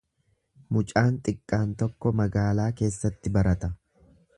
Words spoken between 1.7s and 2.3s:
tokko